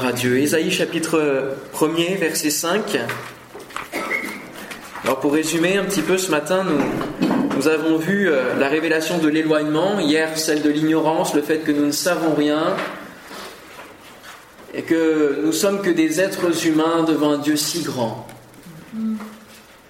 [0.00, 0.38] À Dieu.
[0.38, 2.98] Ésaïe chapitre 1er, verset 5.
[5.04, 9.18] Alors pour résumer un petit peu ce matin, nous, nous avons vu euh, la révélation
[9.18, 12.74] de l'éloignement, hier celle de l'ignorance, le fait que nous ne savons rien,
[14.72, 18.26] et que nous sommes que des êtres humains devant un Dieu si grand.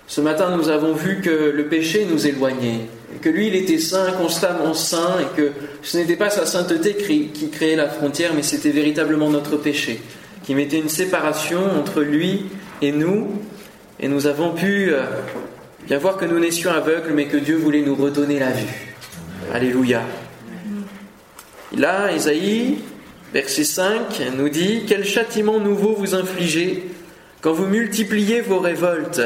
[0.09, 2.89] Ce matin, nous avons vu que le péché nous éloignait,
[3.23, 5.53] que lui, il était saint, constamment saint, et que
[5.83, 10.01] ce n'était pas sa sainteté qui créait la frontière, mais c'était véritablement notre péché,
[10.43, 12.47] qui mettait une séparation entre lui
[12.83, 13.29] et nous,
[14.01, 15.05] et nous avons pu euh,
[15.87, 18.97] bien voir que nous naissions aveugles, mais que Dieu voulait nous redonner la vue.
[19.55, 20.03] Alléluia.
[21.77, 22.79] Là, Isaïe,
[23.33, 26.91] verset 5, nous dit Quel châtiment nouveau vous infligez
[27.41, 29.23] quand vous multipliez vos révoltes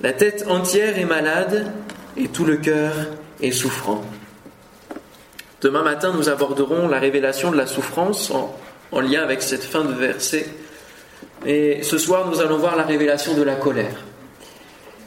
[0.00, 1.72] La tête entière est malade
[2.16, 2.92] et tout le cœur
[3.42, 4.04] est souffrant.
[5.60, 8.54] Demain matin, nous aborderons la révélation de la souffrance en,
[8.92, 10.46] en lien avec cette fin de verset.
[11.46, 14.04] Et ce soir, nous allons voir la révélation de la colère.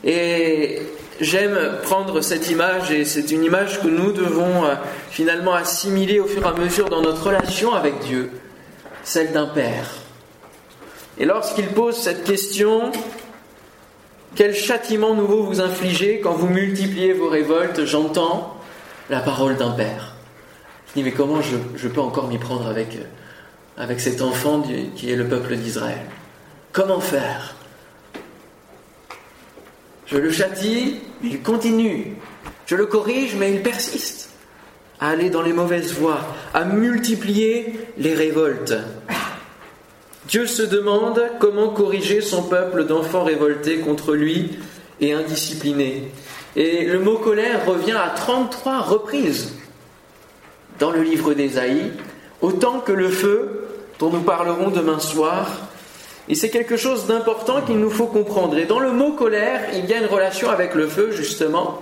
[0.04, 0.82] Et
[1.20, 4.76] j'aime prendre cette image, et c'est une image que nous devons euh,
[5.10, 8.32] finalement assimiler au fur et à mesure dans notre relation avec Dieu,
[9.04, 9.88] celle d'un père.
[11.18, 12.92] Et lorsqu'il pose cette question,
[14.38, 18.56] quel châtiment nouveau vous infligez quand vous multipliez vos révoltes J'entends
[19.10, 20.14] la parole d'un père.
[20.88, 23.00] Je dis, mais comment je, peux encore m'y prendre avec,
[23.80, 24.64] euh, cet enfant
[24.96, 26.06] qui est le peuple d'Israël?
[26.72, 27.56] Comment faire?
[30.06, 32.16] Je le châtie, mais il continue.
[32.68, 34.30] Je le corrige, mais il persiste
[35.00, 36.22] à aller dans les mauvaises voies,
[36.54, 38.76] à multiplier les révoltes.
[40.28, 44.60] Dieu se demande comment corriger son peuple d'enfants révoltés contre lui
[45.00, 46.12] et indisciplinés.
[46.58, 49.54] Et le mot colère revient à 33 reprises
[50.80, 51.94] dans le livre d'Ésaïe,
[52.42, 53.68] autant que le feu
[54.00, 55.70] dont nous parlerons demain soir.
[56.28, 58.58] Et c'est quelque chose d'important qu'il nous faut comprendre.
[58.58, 61.82] Et dans le mot colère, il y a une relation avec le feu, justement.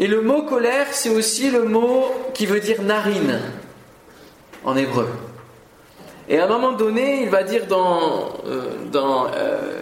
[0.00, 3.40] Et le mot colère, c'est aussi le mot qui veut dire narine
[4.64, 5.08] en hébreu.
[6.28, 9.80] Et à un moment donné, il va dire dans, euh, dans euh,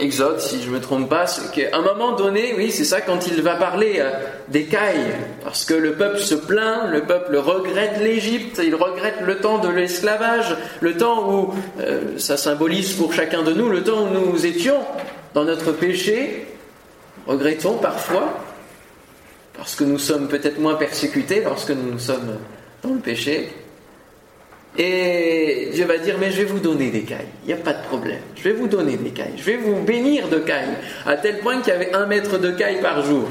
[0.00, 3.28] Exode, si je ne me trompe pas, qu'à un moment donné, oui, c'est ça, quand
[3.28, 4.10] il va parler euh,
[4.48, 5.14] des cailles,
[5.44, 9.68] parce que le peuple se plaint, le peuple regrette l'Égypte, il regrette le temps de
[9.68, 11.54] l'esclavage, le temps où,
[12.18, 14.80] ça symbolise pour chacun de nous, le temps où nous étions
[15.32, 16.48] dans notre péché,
[17.28, 18.40] regrettons parfois,
[19.56, 22.36] parce que nous sommes peut-être moins persécutés lorsque nous sommes
[22.82, 23.50] dans le péché,
[24.78, 27.72] et Dieu va dire, mais je vais vous donner des cailles, il n'y a pas
[27.72, 30.76] de problème, je vais vous donner des cailles, je vais vous bénir de cailles,
[31.06, 33.26] à tel point qu'il y avait un mètre de cailles par jour.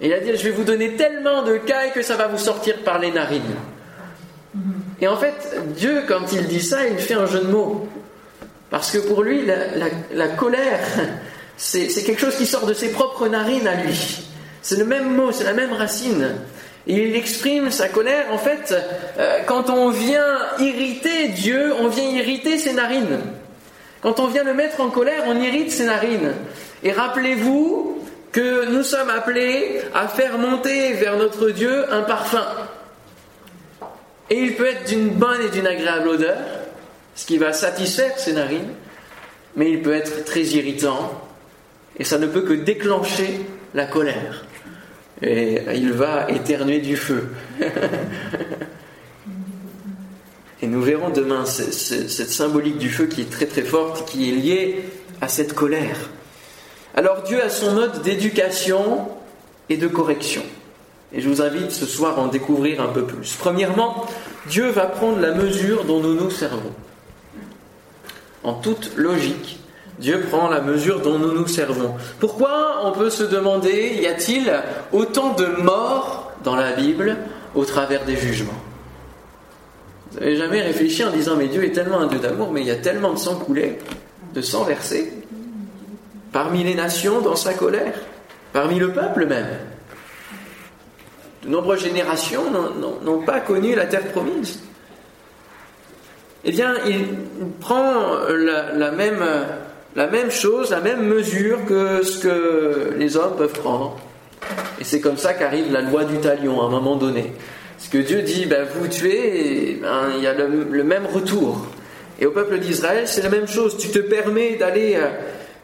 [0.00, 2.38] Et il a dit, je vais vous donner tellement de cailles que ça va vous
[2.38, 3.54] sortir par les narines.
[5.00, 7.88] Et en fait, Dieu, quand il dit ça, il fait un jeu de mots.
[8.70, 9.42] Parce que pour lui,
[10.12, 10.80] la colère,
[11.56, 14.24] c'est quelque chose qui sort de ses propres narines à lui.
[14.62, 16.34] C'est le même mot, c'est la même racine
[16.86, 18.26] il exprime sa colère.
[18.30, 18.74] En fait,
[19.18, 23.20] euh, quand on vient irriter Dieu, on vient irriter ses narines.
[24.02, 26.34] Quand on vient le mettre en colère, on irrite ses narines.
[26.82, 32.44] Et rappelez-vous que nous sommes appelés à faire monter vers notre Dieu un parfum.
[34.28, 36.36] Et il peut être d'une bonne et d'une agréable odeur,
[37.14, 38.74] ce qui va satisfaire ses narines,
[39.56, 41.12] mais il peut être très irritant,
[41.98, 43.40] et ça ne peut que déclencher
[43.74, 44.44] la colère
[45.24, 47.28] et il va éternuer du feu.
[50.62, 54.32] et nous verrons demain cette symbolique du feu qui est très très forte, qui est
[54.32, 54.84] liée
[55.20, 56.10] à cette colère.
[56.94, 59.08] Alors Dieu a son mode d'éducation
[59.68, 60.42] et de correction.
[61.12, 63.34] Et je vous invite ce soir à en découvrir un peu plus.
[63.34, 64.06] Premièrement,
[64.48, 66.72] Dieu va prendre la mesure dont nous nous servons.
[68.42, 69.60] En toute logique,
[69.98, 71.94] Dieu prend la mesure dont nous nous servons.
[72.18, 74.52] Pourquoi on peut se demander, y a-t-il
[74.92, 77.16] autant de morts dans la Bible
[77.54, 78.52] au travers des jugements?
[80.12, 82.66] Vous n'avez jamais réfléchi en disant, mais Dieu est tellement un Dieu d'amour, mais il
[82.66, 83.78] y a tellement de sang coulé,
[84.32, 85.12] de sang versé,
[86.32, 87.94] parmi les nations dans sa colère,
[88.52, 89.46] parmi le peuple même?
[91.44, 92.44] De nombreuses générations
[93.04, 94.60] n'ont pas connu la terre promise.
[96.44, 97.06] Eh bien, il
[97.60, 99.24] prend la même
[99.96, 103.96] la même chose, la même mesure que ce que les hommes peuvent prendre.
[104.80, 107.32] Et c'est comme ça qu'arrive la loi du talion à un moment donné.
[107.78, 111.66] Ce que Dieu dit, ben, vous tuez, ben, il y a le, même retour.
[112.20, 113.76] Et au peuple d'Israël, c'est la même chose.
[113.76, 115.08] Tu te permets d'aller euh,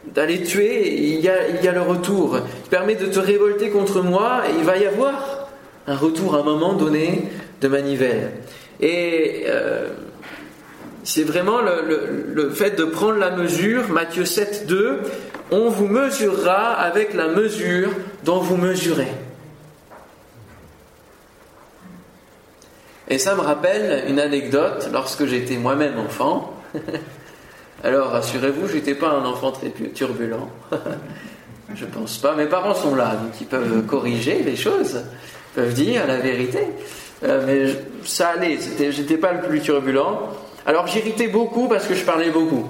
[0.07, 2.37] d'aller tuer, il y, a, le retour.
[2.63, 5.49] Tu permets de te révolter contre moi, il va y avoir
[5.87, 7.25] un retour à un moment donné
[7.61, 8.31] de manivelle.
[8.79, 9.89] Et euh,
[11.03, 13.89] c'est vraiment le, fait de prendre la mesure.
[13.89, 14.99] Matthieu 7, 2,
[15.51, 17.89] on vous mesurera avec la mesure
[18.23, 19.11] dont vous mesurez.
[23.09, 26.53] Et ça me rappelle une anecdote lorsque j'étais moi-même enfant.
[27.83, 30.49] Alors rassurez-vous, j'étais pas un enfant très turbulent.
[31.75, 32.35] Je pense pas.
[32.35, 35.01] Mes parents sont là, donc ils peuvent corriger les choses,
[35.55, 36.59] peuvent dire la vérité.
[37.23, 37.75] Euh, mais
[38.05, 38.57] ça allait,
[38.91, 40.29] j'étais pas le plus turbulent.
[40.65, 42.67] Alors j'irritais beaucoup parce que je parlais beaucoup.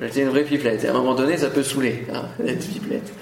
[0.00, 0.82] J'étais une vraie pipelette.
[0.82, 3.12] Et à un moment donné, ça peut saouler, hein, d'être pipelette.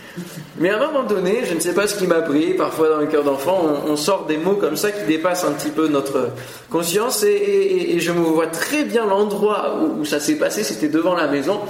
[0.59, 2.99] Mais à un moment donné, je ne sais pas ce qui m'a pris, parfois dans
[2.99, 6.31] le cœur d'enfant, on, sort des mots comme ça qui dépassent un petit peu notre
[6.71, 7.25] conscience.
[7.25, 11.61] Et, je me vois très bien l'endroit où, ça s'est passé, c'était devant la maison.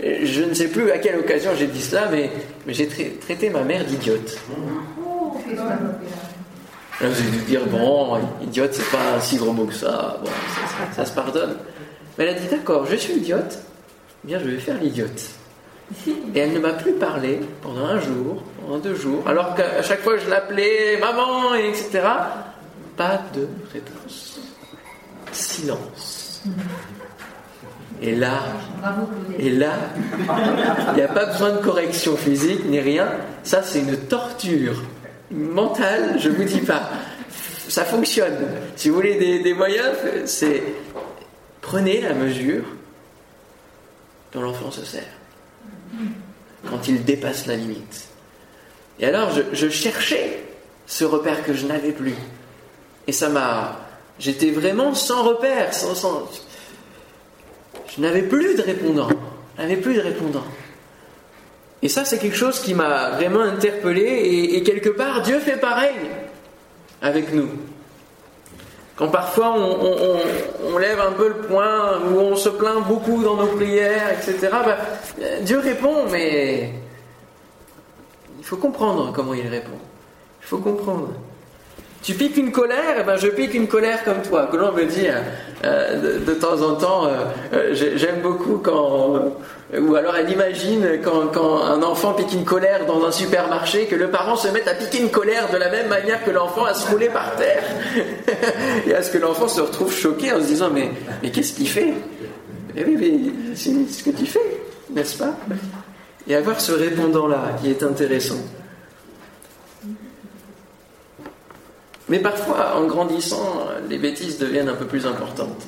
[0.00, 2.30] Je ne sais plus à quelle occasion j'ai dit cela, mais,
[2.68, 4.38] j'ai traité ma mère d'idiote.
[7.00, 10.30] Vous dû dire, bon, idiote, c'est pas si gros mot que ça, bon,
[10.92, 11.56] ça, se pardonne.
[12.16, 13.58] Mais elle a dit, d'accord, je suis idiote,
[14.24, 15.22] bien je vais faire l'idiote.
[16.34, 20.00] Et elle ne m'a plus parlé pendant un jour, pendant deux jours, alors qu'à chaque
[20.00, 22.02] fois je l'appelais maman, etc.
[22.96, 24.40] Pas de réponse.
[25.32, 26.42] Silence.
[28.00, 28.42] Et là,
[29.38, 29.72] et là,
[30.90, 33.08] il n'y a pas besoin de correction physique ni rien.
[33.42, 34.82] Ça, c'est une torture
[35.30, 36.90] mentale, je vous dis pas.
[37.68, 38.46] Ça fonctionne.
[38.76, 40.62] Si vous voulez des, moyens, c'est
[41.60, 42.64] prenez la mesure
[44.32, 45.02] dont l'enfant se sert
[46.68, 48.08] quand il dépasse la limite.
[48.98, 50.44] Et alors, je, cherchais
[50.86, 52.14] ce repère que je n'avais plus.
[53.06, 53.80] Et ça m'a.
[54.18, 55.94] J'étais vraiment sans repère, sans,
[57.94, 59.08] je n'avais plus de répondant.
[59.56, 60.44] Je n'avais plus de répondant.
[61.86, 64.50] Et ça, c'est quelque chose qui m'a vraiment interpellé.
[64.54, 65.94] Et, quelque part, Dieu fait pareil
[67.00, 67.48] avec nous.
[68.96, 73.46] Quand parfois on, lève un peu le point, ou on se plaint beaucoup dans nos
[73.54, 76.72] prières, etc., ben, Dieu répond, mais
[78.36, 79.78] il faut comprendre comment il répond.
[80.42, 81.10] Il faut comprendre.
[82.02, 84.48] Tu piques une colère, eh ben je pique une colère comme toi.
[84.50, 85.06] Que l'on me dit
[85.64, 89.32] euh, de, temps en temps, euh, euh, j'aime beaucoup quand
[89.76, 94.08] ou alors elle imagine quand, un enfant pique une colère dans un supermarché, que le
[94.08, 96.88] parent se mette à piquer une colère de la même manière que l'enfant à se
[96.88, 97.64] rouler par terre.
[98.86, 100.90] et à ce que l'enfant se retrouve choqué en se disant Mais,
[101.22, 101.94] mais qu'est-ce qu'il fait?
[102.76, 104.60] Eh oui, mais c'est ce que tu fais,
[104.90, 105.34] n'est-ce pas?
[106.28, 108.36] Et avoir ce répondant-là qui est intéressant.
[112.08, 115.66] Mais parfois, en grandissant, les bêtises deviennent un peu plus importantes.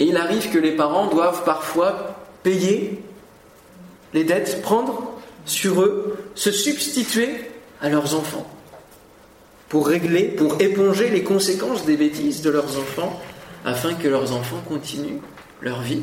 [0.00, 3.02] Et il arrive que les parents doivent parfois payer
[4.14, 5.12] les dettes, prendre
[5.44, 7.50] sur eux, se substituer
[7.80, 8.48] à leurs enfants
[9.68, 13.20] pour régler, pour éponger les conséquences des bêtises de leurs enfants
[13.64, 15.20] afin que leurs enfants continuent
[15.60, 16.02] leur vie.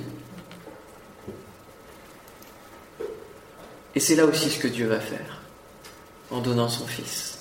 [3.96, 5.42] Et c'est là aussi ce que Dieu va faire
[6.30, 7.34] en donnant son Fils.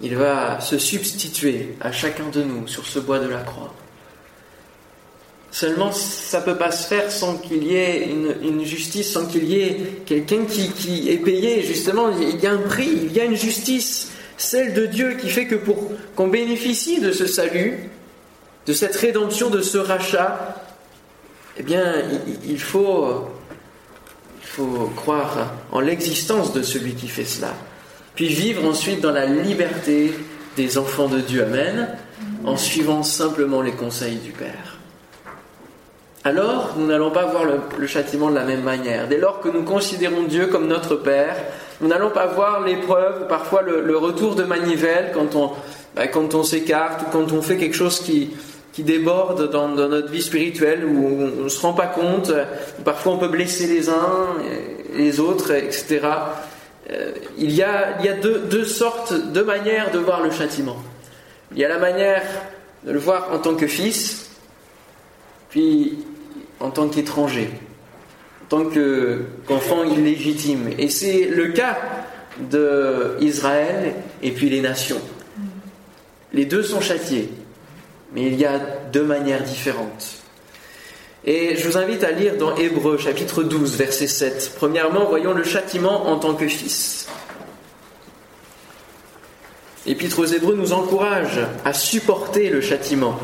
[0.00, 3.74] Il va se substituer à chacun de nous sur ce bois de la croix
[5.56, 9.44] Seulement, ça ne peut pas se faire sans qu'il y ait une, justice, sans qu'il
[9.44, 11.62] y ait quelqu'un qui, qui est payé.
[11.62, 15.30] Justement, il y a un prix, il y a une justice, celle de Dieu, qui
[15.30, 17.88] fait que pour qu'on bénéficie de ce salut,
[18.66, 20.62] de cette rédemption, de ce rachat,
[21.56, 22.02] eh bien,
[22.46, 23.26] il, faut,
[24.42, 27.54] il faut croire en l'existence de celui qui fait cela.
[28.16, 30.12] Puis vivre ensuite dans la liberté
[30.56, 31.44] des enfants de Dieu.
[31.44, 31.88] Amen.
[32.44, 34.76] En suivant simplement les conseils du Père
[36.26, 39.06] alors nous n'allons pas voir le, châtiment de la même manière.
[39.06, 41.36] Dès lors que nous considérons Dieu comme notre Père,
[41.80, 45.52] nous n'allons pas voir l'épreuve, parfois le, retour de manivelle quand on,
[45.94, 48.30] bah, quand on s'écarte ou quand on fait quelque chose qui,
[48.72, 52.32] qui déborde dans, notre vie spirituelle où on ne se rend pas compte,
[52.84, 54.26] parfois on peut blesser les uns,
[54.92, 56.00] et les autres, etc.
[56.90, 60.76] Euh, il y a, deux sortes, deux manières de voir le châtiment.
[61.52, 62.22] Il y a la manière
[62.84, 64.30] de le voir en tant que fils,
[65.50, 65.98] puis
[66.60, 67.50] en tant qu'étranger,
[68.44, 68.64] en tant
[69.46, 70.70] qu'enfant illégitime.
[70.78, 71.78] Et c'est le cas
[72.38, 75.00] d'Israël et puis les nations.
[76.32, 77.30] Les deux sont châtiés,
[78.12, 78.58] mais il y a
[78.92, 80.15] deux manières différentes.
[81.28, 84.52] Et je vous invite à lire dans Hébreu chapitre 12, verset 7.
[84.56, 87.08] Premièrement, voyons le châtiment en tant que fils.
[89.86, 93.18] L'Épître aux Hébreux nous encourage à supporter le châtiment.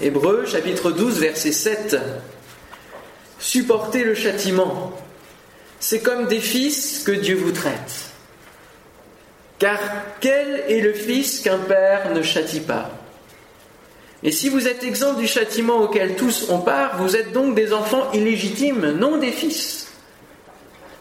[0.00, 1.96] Hébreu chapitre 12, verset 7
[3.38, 4.92] supporter le châtiment.
[5.78, 8.10] C'est comme des fils que Dieu vous traite.
[9.58, 9.78] Car
[10.20, 12.90] quel est le fils qu'un père ne châtie pas?
[14.26, 17.72] Et si vous êtes exempt du châtiment auquel tous ont part, vous êtes donc des
[17.72, 19.86] enfants illégitimes, non des fils.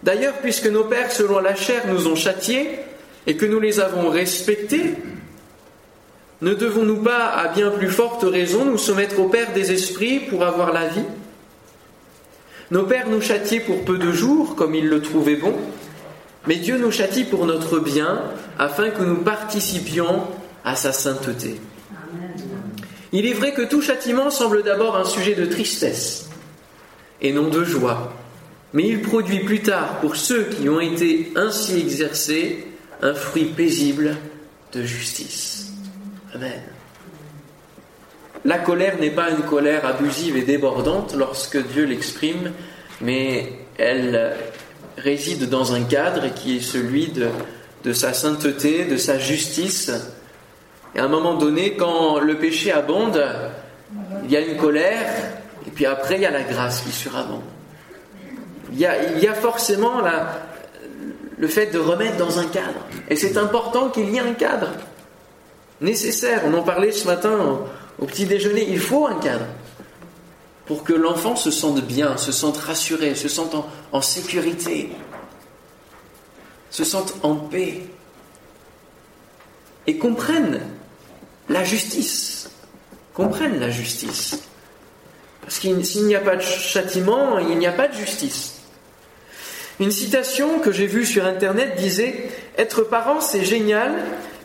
[0.04, 2.80] D'ailleurs, puisque nos pères, selon la chair, nous ont châtiés
[3.26, 4.94] et que nous les avons respectés,
[6.42, 10.44] ne devons-nous pas, à bien plus forte raison, nous soumettre au Père des esprits pour
[10.44, 11.06] avoir la vie?
[12.70, 15.56] Nos pères nous châtiaient pour peu de jours, comme ils le trouvaient bon,
[16.46, 18.22] mais Dieu nous châtie pour notre bien,
[18.60, 20.28] afin que nous participions
[20.64, 21.60] à sa sainteté.
[23.18, 26.28] Il est vrai que tout châtiment semble d'abord un sujet de tristesse
[27.22, 28.14] et non de joie,
[28.74, 32.68] mais il produit plus tard, pour ceux qui ont été ainsi exercés,
[33.02, 34.18] un fruit paisible
[34.74, 35.72] de justice.
[36.34, 36.62] Amen.
[38.44, 42.52] La colère n'est pas une colère abusive et débordante lorsque Dieu l'exprime,
[43.00, 44.36] mais elle
[44.98, 47.30] réside dans un cadre qui est celui de,
[47.86, 49.90] de sa sainteté, de sa justice.
[50.96, 53.24] Et à un moment donné, quand le péché abonde,
[54.24, 55.14] il y a une colère,
[55.68, 57.42] et puis après, il y a la grâce qui surabonde.
[58.72, 60.40] Il y a, il y a forcément la,
[61.38, 62.80] le fait de remettre dans un cadre.
[63.10, 64.70] Et c'est important qu'il y ait un cadre
[65.82, 66.44] nécessaire.
[66.46, 67.60] On en parlait ce matin
[68.00, 68.68] au, petit déjeuner.
[68.70, 69.46] Il faut un cadre
[70.66, 73.56] pour que l'enfant se sente bien, se sente rassuré, se sente
[73.92, 74.90] en, sécurité,
[76.72, 77.84] se sente en paix
[79.86, 80.62] et comprenne
[81.50, 82.50] la justice.
[83.14, 84.42] Comprenne la justice.
[85.42, 88.56] Parce qu'il s'il n'y a pas de châtiment, il n'y a pas de justice.
[89.80, 93.92] Une citation que j'ai vue sur Internet disait Être parent, c'est génial,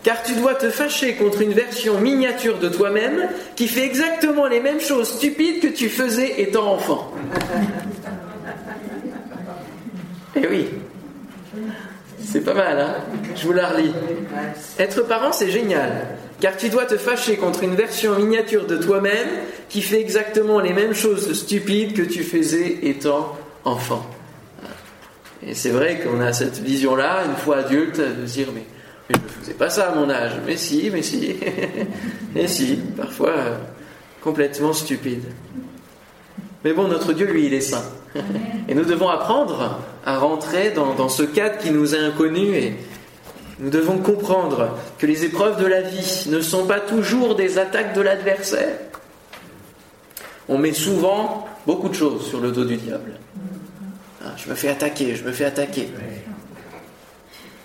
[0.03, 4.61] car tu dois te fâcher contre une version miniature de toi-même qui fait exactement les
[4.61, 7.13] mêmes choses stupides que tu faisais étant enfant.
[10.37, 10.69] Eh oui,
[12.25, 12.95] c'est pas mal, hein?
[13.35, 13.93] Je vous la relis.
[14.79, 16.07] Être parent, c'est génial,
[16.41, 19.29] car tu dois te fâcher contre une version miniature de toi-même
[19.69, 24.05] qui fait exactement les mêmes choses stupides que tu faisais étant enfant.
[25.47, 28.65] Et c'est vrai qu'on a cette vision-là, une fois adulte, de se dire mais,
[29.11, 30.33] je ne faisais pas ça à mon âge.
[30.47, 31.37] Mais si, mais si.
[32.35, 33.35] mais si, parfois
[34.23, 35.25] complètement stupide.
[36.65, 37.85] Mais bon, notre Dieu, lui, il est saint.
[38.69, 42.75] et nous devons apprendre à rentrer dans, dans ce cadre qui nous est inconnu et
[43.61, 47.95] nous devons comprendre que les épreuves de la vie ne sont pas toujours des attaques
[47.95, 48.79] de l'adversaire.
[50.49, 53.13] On met souvent beaucoup de choses sur le dos du diable.
[54.25, 55.91] Ah, je me fais attaquer, je me fais attaquer.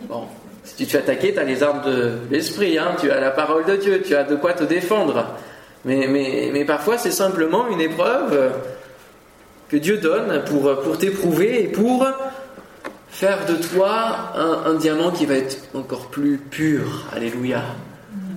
[0.02, 0.26] Bon,
[0.66, 3.32] si tu te fais attaquer, tu as les armes de l'esprit, hein, tu as la
[3.32, 5.26] parole de Dieu, tu as de quoi te défendre.
[5.86, 8.52] Mais, parfois, c'est simplement une épreuve
[9.70, 12.06] que Dieu donne pour, pour t'éprouver et pour
[13.16, 17.06] faire de toi un, diamant qui va être encore plus pur.
[17.16, 17.64] Alléluia.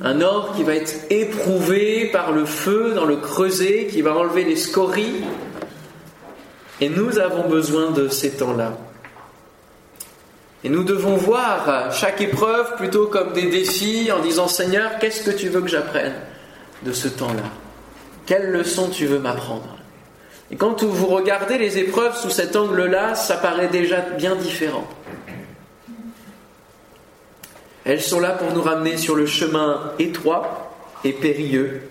[0.03, 4.45] Un or qui va être éprouvé par le feu dans le creuset, qui va enlever
[4.45, 5.25] les scories
[6.81, 8.79] et nous avons besoin de ces temps-là.
[10.63, 15.37] Et nous devons voir chaque épreuve plutôt comme des défis en disant Seigneur, qu'est-ce que
[15.37, 16.15] tu veux que j'apprenne
[16.85, 17.51] de ce temps-là?
[18.27, 19.78] Quelle leçon tu veux m'apprendre?
[20.51, 24.87] Et quand vous regardez les épreuves sous cet angle-là, ça paraît déjà bien différent.
[27.85, 30.75] Elles sont là pour nous ramener sur le chemin étroit
[31.05, 31.83] et périlleux.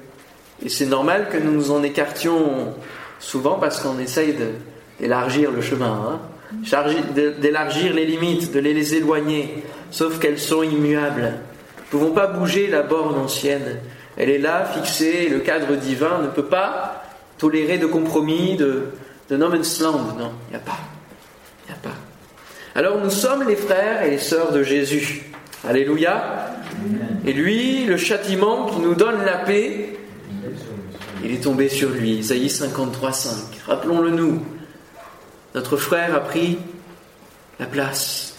[0.63, 2.73] Et c'est normal que nous nous en écartions
[3.19, 4.35] souvent parce qu'on essaye
[4.99, 6.19] d'élargir le chemin,
[6.53, 6.83] hein.
[7.39, 11.33] d'élargir les limites, de les éloigner, sauf qu'elles sont immuables.
[11.91, 13.79] Nous ne pouvons pas bouger la borne ancienne.
[14.17, 17.06] Elle est là, fixée, le cadre divin ne peut pas
[17.37, 18.85] tolérer de compromis, de,
[19.29, 20.15] de no man's land.
[20.17, 20.79] Non, il n'y a pas.
[21.65, 21.95] Il n'y a pas.
[22.75, 25.31] Alors nous sommes les frères et les sœurs de Jésus.
[25.67, 26.53] Alléluia.
[27.25, 29.97] Et lui, le châtiment qui nous donne la paix,
[31.23, 32.11] il est tombé sur lui.
[32.17, 33.33] Isaïe 53, 5.
[33.65, 34.45] Rappelons-le nous.
[35.55, 36.59] Notre frère a pris
[37.59, 38.35] la place.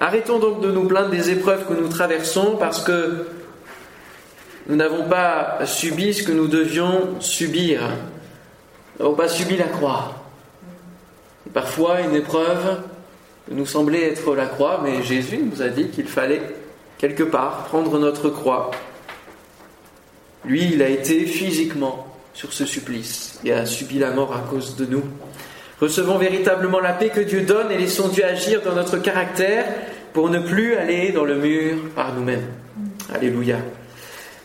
[0.00, 3.28] Arrêtons donc de nous plaindre des épreuves que nous traversons parce que
[4.66, 7.82] nous n'avons pas subi ce que nous devions subir.
[9.02, 10.12] N'avons pas subi la croix.
[11.52, 12.82] Parfois, une épreuve
[13.50, 16.40] nous semblait être la croix, mais Jésus nous a dit qu'il fallait
[16.98, 18.70] quelque part prendre notre croix.
[20.44, 24.76] Lui, il a été physiquement sur ce supplice et a subi la mort à cause
[24.76, 25.02] de nous.
[25.80, 29.64] Recevons véritablement la paix que Dieu donne et laissons Dieu agir dans notre caractère
[30.12, 32.46] pour ne plus aller dans le mur par nous-mêmes.
[33.12, 33.56] Alléluia.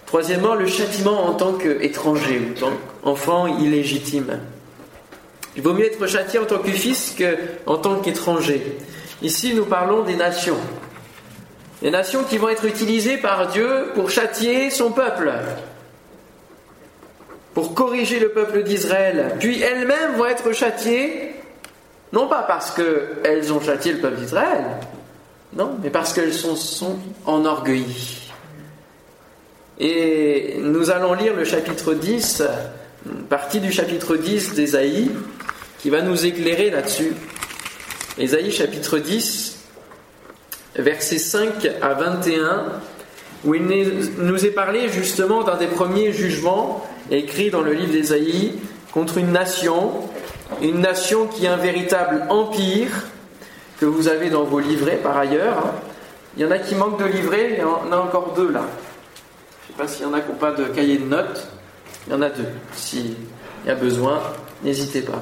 [0.08, 2.74] Troisièmement, le châtiment en tant qu'étranger ou en tant
[3.04, 4.40] qu'enfant illégitime.
[5.56, 8.78] Il vaut mieux être châtié en tant que fils qu'en tant qu'étranger.
[9.22, 10.58] Ici, nous parlons des nations.
[11.82, 15.32] Les nations qui vont être utilisées par Dieu pour châtier son peuple.
[17.54, 21.34] pour corriger le peuple d'Israël, puis elles-mêmes vont être châtiées,
[22.14, 24.64] non pas parce qu'elles ont châtié le peuple d'Israël,
[25.54, 28.27] non, mais parce qu'elles sont enorgueillies.
[29.80, 32.42] Et nous allons lire le chapitre 10,
[33.30, 35.12] partie du chapitre 10 d'Ésaïe,
[35.80, 37.14] qui va nous éclairer là-dessus.
[38.18, 39.60] Ésaïe chapitre 10,
[40.78, 42.66] versets 5 à 21,
[43.46, 43.64] où il
[44.18, 48.54] nous est parlé justement d'un des premiers jugements écrits dans le livre d'Ésaïe
[48.92, 49.92] contre une nation,
[50.64, 52.90] une nation qui est un véritable empire
[53.80, 55.72] que vous avez dans vos livrets par ailleurs.
[56.36, 58.66] Il y en a qui manquent de livrets, il y en a encore deux là.
[59.78, 61.48] Sais pas s'il y en a qui n'ont pas de cahier de notes.
[62.08, 62.48] Il y en a deux.
[62.74, 63.14] S'il
[63.64, 64.20] y a besoin,
[64.64, 65.22] n'hésitez pas.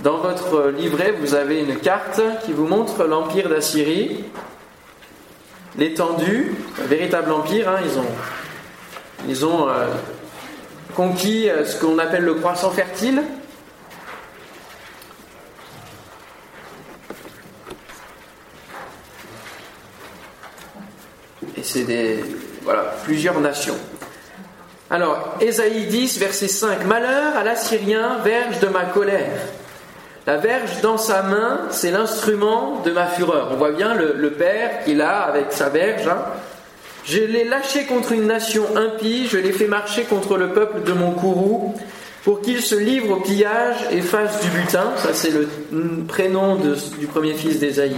[0.00, 4.24] Dans votre livret, vous avez une carte qui vous montre l'empire d'Assyrie,
[5.78, 7.68] l'étendue, un véritable empire.
[7.68, 9.86] Hein, ils ont, ils ont euh,
[10.96, 13.22] conquis euh, ce qu'on appelle le croissant fertile.
[21.56, 22.24] Et c'est des
[22.64, 23.76] voilà, plusieurs nations.
[24.90, 26.84] Alors, Ésaïe 10, verset 5.
[26.84, 29.40] Malheur à l'Assyrien, verge de ma colère.
[30.26, 33.48] La verge dans sa main, c'est l'instrument de ma fureur.
[33.52, 36.06] On voit bien le, père qu'il a avec sa verge.
[36.06, 36.18] Hein.
[37.04, 40.92] Je l'ai lâché contre une nation impie, je l'ai fait marcher contre le peuple de
[40.92, 41.74] mon courroux,
[42.22, 44.92] pour qu'il se livre au pillage et fasse du butin.
[44.98, 45.48] Ça, c'est le
[46.06, 47.96] prénom du premier fils d'Ésaïe.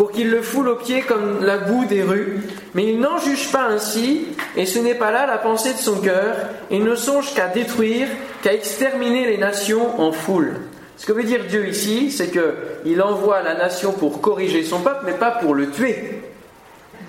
[0.00, 2.40] Pour qu'il le foule aux pieds comme la boue des rues.
[2.72, 6.00] Mais il n'en juge pas ainsi, et ce n'est pas là la pensée de son
[6.00, 6.36] cœur.
[6.70, 8.08] Il ne songe qu'à détruire,
[8.40, 10.54] qu'à exterminer les nations en foule.
[10.96, 15.02] Ce que veut dire Dieu ici, c'est qu'il envoie la nation pour corriger son peuple,
[15.04, 16.22] mais pas pour le tuer.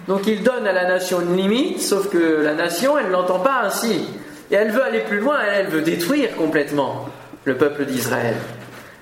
[0.10, 3.40] Donc il donne à la nation une limite, sauf que la nation, elle ne l'entend
[3.40, 4.06] pas ainsi.
[4.52, 7.06] Et elle veut aller plus loin, elle, veut détruire complètement
[7.46, 8.36] le peuple d'Israël.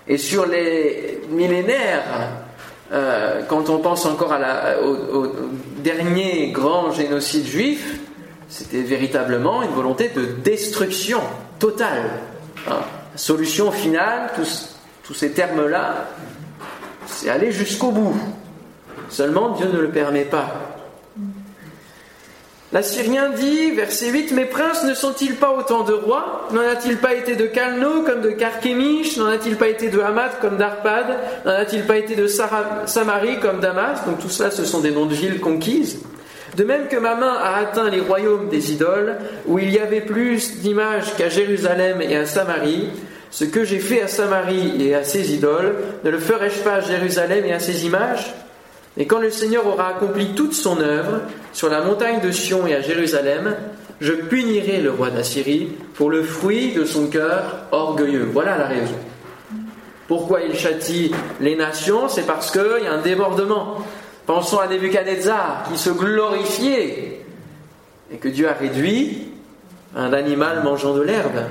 [0.08, 2.04] Et sur les millénaires,
[2.92, 4.36] euh, quand on pense encore
[4.84, 5.28] au,
[5.78, 8.00] dernier grand génocide juif,
[8.48, 11.22] c'était véritablement une volonté de destruction
[11.60, 12.10] totale.
[12.68, 12.80] Hein.
[13.16, 16.10] solution finale, tous, tous ces termes-là,
[17.06, 18.18] c'est aller jusqu'au bout.
[19.10, 20.69] Seulement, Dieu ne le permet pas.
[22.72, 26.48] L'Assyrien dit, verset 8, Mes princes ne sont-ils pas autant de rois?
[26.54, 29.18] N'en a-t-il pas été de Calno comme de Carchemish?
[29.18, 31.08] N'en a-t-il pas été de Hamath comme d'Arpad?
[31.46, 34.06] N'en a-t-il pas été de Samarie comme Damas?
[34.06, 36.00] Donc tout cela, ce sont des noms de villes conquises.
[36.58, 40.02] De même que ma main a atteint les royaumes des idoles, où il y avait
[40.02, 42.90] plus d'images qu'à Jérusalem et à Samarie,
[43.32, 46.82] ce que j'ai fait à Samarie et à ses idoles, ne le ferai-je pas à
[46.82, 48.32] Jérusalem et à ses images?
[48.98, 51.22] Et quand le Seigneur aura accompli toute son œuvre
[51.54, 53.56] sur la montagne de Sion et à Jérusalem,
[54.02, 58.28] je punirai le roi d'Assyrie pour le fruit de son cœur orgueilleux.
[58.32, 58.96] Voilà la raison.
[60.08, 63.78] Pourquoi il châtie les nations C'est parce qu'il y a un débordement.
[64.26, 67.26] Pensons à Nebuchadnezzar qui se glorifiait
[68.12, 69.30] et que Dieu a réduit
[69.96, 71.44] un animal mangeant de l'herbe.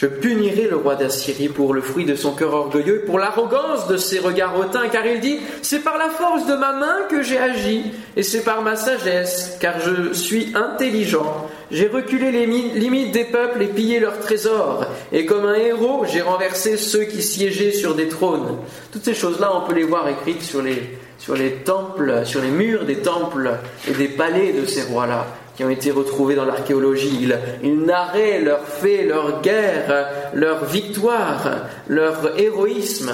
[0.00, 3.98] Je punirai le roi d'Assyrie pour le fruit de son cœur orgueilleux, pour l'arrogance de
[3.98, 7.36] ses regards hautains, car il dit, c'est par la force de ma main que j'ai
[7.36, 7.82] agi,
[8.16, 11.46] et c'est par ma sagesse, car je suis intelligent.
[11.70, 16.22] J'ai reculé les limites des peuples et pillé leurs trésors, et comme un héros, j'ai
[16.22, 18.56] renversé ceux qui siégeaient sur des trônes.
[18.92, 22.48] Toutes ces choses-là, on peut les voir écrites sur les, sur les temples, sur les
[22.48, 23.50] murs des temples
[23.86, 25.26] et des palais de ces rois-là
[25.64, 27.28] ont été retrouvés dans l'archéologie.
[27.62, 33.12] Ils, narraient leurs faits, leurs guerres, leurs victoires, leur héroïsme.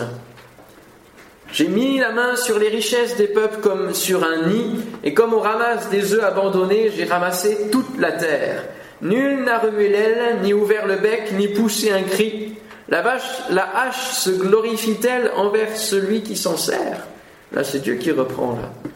[1.52, 5.32] J'ai mis la main sur les richesses des peuples comme sur un nid, et comme
[5.32, 8.64] on ramasse des œufs abandonnés, j'ai ramassé toute la terre.
[9.02, 12.56] Nul n'a remué l'aile, ni ouvert le bec, ni poussé un cri.
[12.88, 13.02] La,
[13.50, 17.06] la hache se glorifie-t-elle envers celui qui s'en sert?
[17.52, 18.90] Là, c'est Dieu qui reprend là.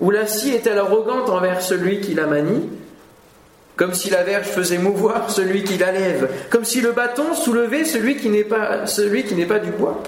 [0.00, 2.68] Ou la scie est-elle arrogante envers celui qui la manie?
[3.76, 7.84] Comme si la verge faisait mouvoir celui qui la lève, comme si le bâton soulevait
[7.84, 10.02] celui qui n'est pas, celui qui n'est pas du bois.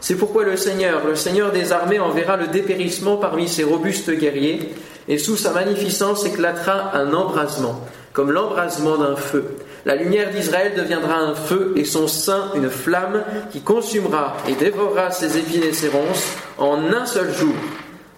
[0.00, 4.74] C'est pourquoi le Seigneur, le Seigneur des armées, enverra le dépérissement parmi ses robustes guerriers,
[5.08, 7.80] et sous sa magnificence éclatera un embrasement,
[8.12, 9.44] comme l'embrasement d'un feu.
[9.86, 15.10] La lumière d'Israël deviendra un feu, et son sein une flamme qui consumera et dévorera
[15.10, 16.26] ses épines et ses ronces
[16.58, 17.54] en un seul jour.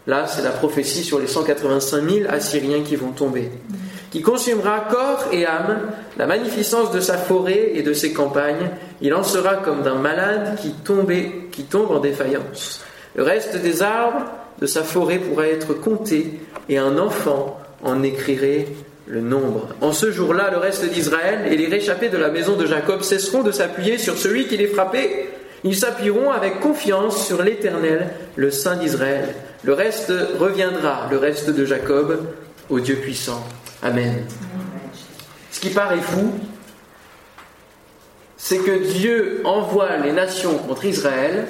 [0.07, 3.51] Là, c'est la prophétie sur les 185 000 Assyriens qui vont tomber
[4.17, 8.71] qui consumera corps et âme la magnificence de sa forêt et de ses campagnes.
[9.03, 10.75] Il en sera comme d'un malade qui,
[11.53, 12.83] qui tombe en défaillance.
[13.15, 14.25] Le reste des arbres
[14.59, 18.69] de sa forêt pourra être compté, et un enfant en écrirait
[19.07, 19.69] le nombre.
[19.83, 23.43] En ce jour-là, le reste d'Israël et les réchappés de la maison de Jacob cesseront
[23.43, 25.29] de s'appuyer sur celui qui les frappait.
[25.63, 29.35] Ils s'appuieront avec confiance sur l'Éternel, le Saint d'Israël.
[29.63, 32.25] Le reste reviendra, le reste de Jacob,
[32.71, 33.47] au Dieu puissant.
[33.87, 34.25] Amen.
[35.53, 36.33] Ce qui paraît fou,
[38.37, 41.47] c'est que Dieu envoie les nations contre Israël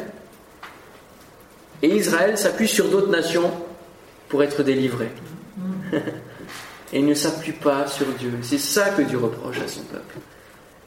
[1.80, 3.50] et Israël s'appuie sur d'autres nations
[4.28, 5.08] pour être délivré.
[5.94, 8.34] et il ne s'appuie pas sur Dieu.
[8.42, 10.16] C'est ça que Dieu reproche à son peuple.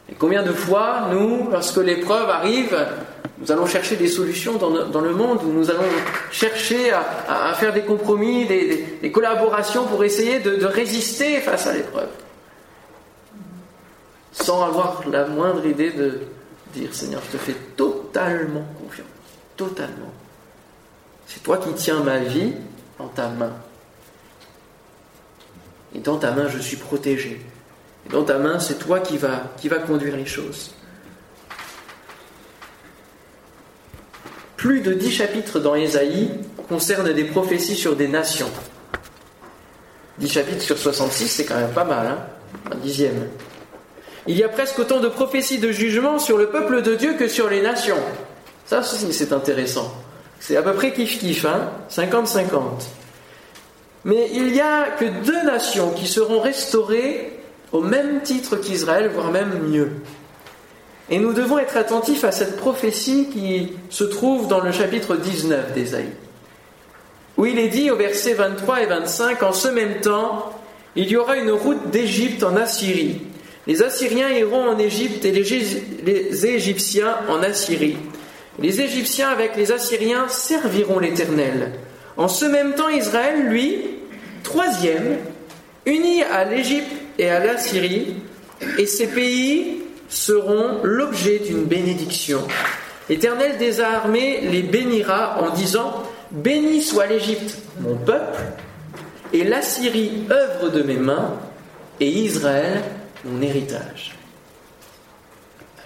[0.07, 2.77] Et combien de fois, nous, lorsque l'épreuve arrive,
[3.39, 5.83] nous allons chercher des solutions dans, le monde, où nous allons
[6.29, 12.09] chercher à, faire des compromis, des, collaborations pour essayer de, résister face à l'épreuve.
[14.33, 16.19] Sans avoir la moindre idée de
[16.73, 19.07] dire Seigneur, je te fais totalement confiance.
[19.55, 20.13] Totalement.
[21.25, 22.53] C'est toi qui tiens ma vie
[22.97, 23.53] dans ta main.
[25.95, 27.41] Et dans ta main, je suis protégé.
[28.05, 30.71] Et dans ta main, c'est toi qui va, qui va conduire les choses.
[34.59, 36.31] Plus de dix chapitres dans Ésaïe
[36.67, 38.49] concernent des prophéties sur des nations.
[40.17, 42.17] Dix chapitres sur 66, c'est quand même pas mal, hein
[42.69, 43.29] un dixième.
[44.27, 47.29] Il y a presque autant de prophéties de jugement sur le peuple de Dieu que
[47.29, 47.99] sur les nations.
[48.65, 49.93] Ça c'est intéressant.
[50.41, 52.59] C'est à peu près kiff-kiff, hein 50-50.
[54.03, 57.31] Mais il n'y a que deux nations qui seront restaurées
[57.71, 59.89] au même titre qu'Israël, voire même mieux.
[61.09, 65.73] Et nous devons être attentifs à cette prophétie qui se trouve dans le chapitre 19
[65.73, 66.09] d'Ésaïe,
[67.37, 70.51] où il est dit au verset 23 et 25, En ce même temps,
[70.95, 73.21] il y aura une route d'Égypte en Assyrie.
[73.65, 77.97] Les Assyriens iront en Égypte et les Égyptiens en Assyrie.
[78.59, 81.71] Les Égyptiens avec les Assyriens serviront l'Éternel.
[82.17, 83.77] En ce même temps, Israël, lui,
[84.43, 85.17] troisième,
[85.85, 88.15] uni à l'Égypte et à l'Assyrie,
[88.77, 89.78] et ces pays
[90.09, 92.41] seront l'objet d'une bénédiction.
[93.07, 98.39] L'Éternel des armées les bénira en disant Béni soit l'Égypte, mon peuple,
[99.33, 101.35] et l'Assyrie, œuvre de mes mains,
[101.99, 102.83] et Israël,
[103.25, 104.19] mon héritage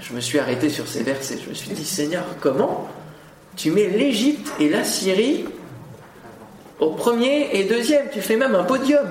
[0.03, 1.39] je me suis arrêté sur ces versets.
[1.43, 2.87] Je me suis dit, Seigneur, comment
[3.55, 5.45] tu mets l'Égypte et la Syrie
[6.79, 8.07] au premier et deuxième?
[8.11, 9.07] Tu fais même un podium.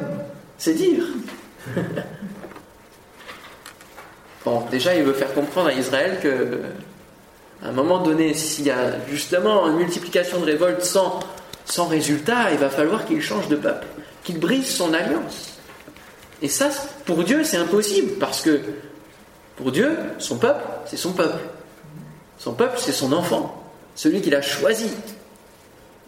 [0.58, 1.04] C'est dire.
[4.44, 6.60] bon, déjà, il veut faire comprendre à Israël que,
[7.64, 11.20] à un moment donné, s'il y a justement une multiplication de révoltes sans,
[11.64, 13.86] sans résultat, il va falloir qu'il change de peuple,
[14.24, 15.58] qu'il brise son alliance.
[16.42, 16.70] Et ça,
[17.04, 18.60] pour Dieu, c'est impossible, parce que
[19.56, 21.38] pour Dieu, son peuple, c'est son peuple.
[22.38, 23.62] Son peuple, c'est son enfant,
[23.94, 24.90] celui qu'il a choisi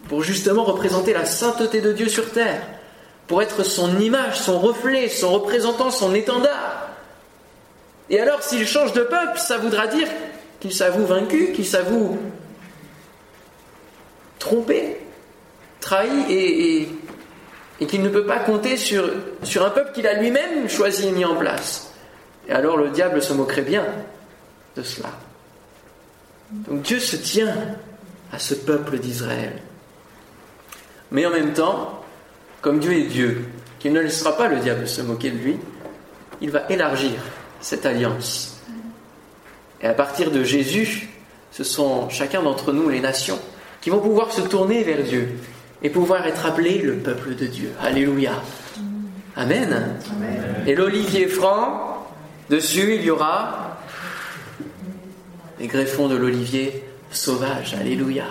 [0.07, 2.61] pour justement représenter la sainteté de Dieu sur terre,
[3.27, 6.74] pour être son image, son reflet, son représentant, son étendard.
[8.09, 10.07] Et alors, s'il change de peuple, ça voudra dire
[10.59, 12.19] qu'il s'avoue vaincu, qu'il s'avoue
[14.39, 14.97] trompé,
[15.79, 16.87] trahi et,
[17.87, 19.09] qu'il ne peut pas compter sur,
[19.43, 21.91] sur un peuple qu'il a lui-même choisi et mis en place.
[22.47, 23.85] Et alors le diable se moquerait bien
[24.75, 25.09] de cela.
[26.51, 27.55] Donc Dieu se tient
[28.31, 29.61] à ce peuple d'Israël.
[31.11, 32.03] Mais en même temps,
[32.61, 33.45] comme Dieu est Dieu,
[33.79, 35.57] qu'il ne laissera pas le diable se moquer de lui,
[36.41, 37.19] il va élargir
[37.65, 38.59] cette alliance.
[39.81, 41.09] Et à partir de Jésus,
[41.51, 43.39] ce sont chacun d'entre nous, les nations,
[43.81, 45.29] qui vont pouvoir se tourner vers Dieu
[45.81, 47.71] et pouvoir être appelés le peuple de Dieu.
[47.81, 48.33] Alléluia.
[49.35, 49.97] Amen.
[50.11, 50.63] Amen.
[50.67, 52.07] Et l'olivier franc,
[52.51, 53.79] Dessus, il y aura
[55.59, 57.73] les greffons de l'olivier sauvage.
[57.73, 58.25] Alléluia.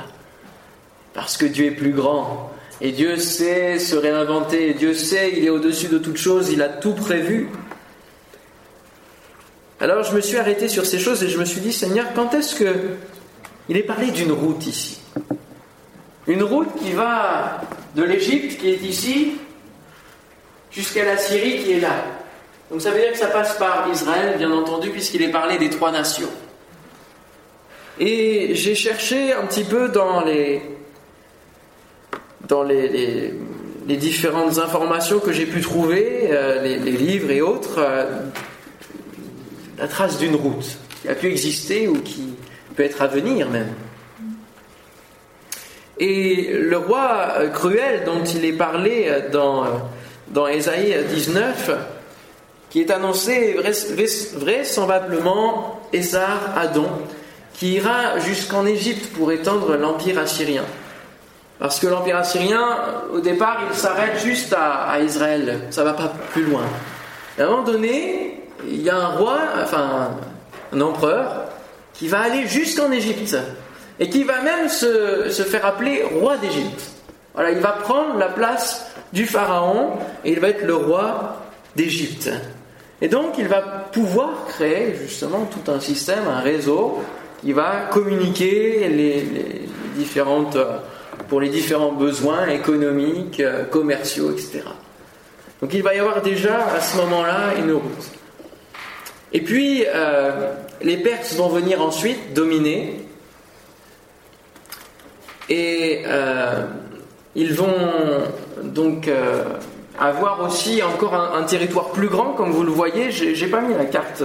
[1.12, 2.52] Parce que Dieu est plus grand.
[2.80, 4.74] Et Dieu sait se réinventer.
[4.74, 6.50] Dieu sait, il est au-dessus de toute chose.
[6.52, 7.48] Il a tout prévu.
[9.80, 12.32] Alors je me suis arrêté sur ces choses et je me suis dit, Seigneur, quand
[12.34, 12.74] est-ce que
[13.68, 15.00] il est parlé d'une route ici?
[16.26, 17.60] Une route qui va
[17.94, 19.32] de l'Égypte qui est ici
[20.70, 22.04] jusqu'à la Syrie qui est là.
[22.70, 25.70] Donc ça veut dire que ça passe par Israël, bien entendu, puisqu'il est parlé des
[25.70, 26.30] trois nations.
[27.98, 30.62] Et j'ai cherché un petit peu dans les,
[32.48, 33.34] dans les,
[33.86, 38.06] différentes informations que j'ai pu trouver, euh, les, livres et autres, euh,
[39.78, 42.34] la trace d'une route qui a pu exister ou qui
[42.76, 43.72] peut être à venir même.
[45.98, 49.64] Et le roi euh, cruel dont il est parlé dans,
[50.28, 51.70] dans Ésaïe 19,
[52.70, 53.56] qui est annoncé
[54.34, 56.88] vraisemblablement Esar Adon,
[57.54, 60.64] qui ira jusqu'en Égypte pour étendre l'empire assyrien.
[61.60, 62.76] Parce que l'empire assyrien,
[63.12, 66.64] au départ, il s'arrête juste à, Israël, ça va pas plus loin.
[67.38, 70.10] à un moment donné, il y a un roi, enfin
[70.72, 71.44] un empereur,
[71.92, 73.36] qui va aller jusqu'en Égypte
[73.98, 76.90] et qui va même se, faire appeler roi d'Égypte.
[77.34, 79.92] Voilà, il va prendre la place du pharaon
[80.24, 81.36] et il va être le roi
[81.76, 82.30] d'Égypte.
[83.00, 87.00] Et donc il va pouvoir créer justement tout un système, un réseau
[87.40, 90.56] qui va communiquer les, différentes,
[91.28, 94.62] pour les différents besoins économiques, commerciaux, etc.
[95.60, 98.10] Donc il va y avoir déjà à ce moment-là une route.
[99.34, 103.00] Et puis euh, les Perses vont venir ensuite dominer
[105.50, 106.62] et euh,
[107.34, 107.74] ils vont
[108.62, 109.42] donc euh,
[109.98, 113.10] avoir aussi encore un, territoire plus grand, comme vous le voyez.
[113.10, 114.22] J'ai pas mis la carte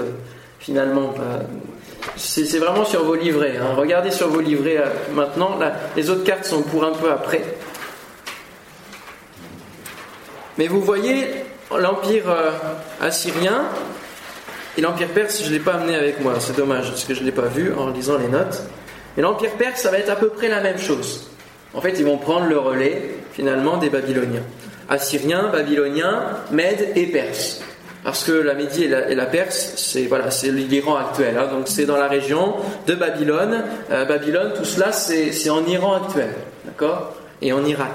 [0.59, 1.15] finalement.
[2.15, 3.57] C'est vraiment sur vos livrets.
[3.57, 3.73] Hein.
[3.75, 4.81] Regardez sur vos livrets
[5.13, 5.57] maintenant.
[5.95, 7.43] les autres cartes sont pour un peu après.
[10.59, 11.25] Mais vous voyez
[11.75, 12.25] l'empire
[13.01, 13.65] assyrien
[14.79, 15.43] et l'empire perse.
[15.43, 16.35] Je ne l'ai pas amené avec moi.
[16.39, 18.61] C'est dommage parce que je ne l'ai pas vu en lisant les notes.
[19.17, 21.29] Et l'empire perse, ça va être à peu près la même chose.
[21.73, 23.01] En fait, ils vont prendre le relais,
[23.33, 24.43] finalement, des Babyloniens.
[24.87, 27.61] Assyriens, Babyloniens, Mèdes et Perses.
[28.05, 31.37] Parce que la Médie et la, Perse, c'est voilà, c'est l'Iran actuel.
[31.37, 31.47] Hein.
[31.51, 32.55] donc c'est dans la région
[32.87, 33.65] de Babylone.
[33.91, 36.29] Euh, Babylone, tout cela, c'est en Iran actuel,
[36.65, 37.15] d'accord?
[37.41, 37.91] Et en Irak.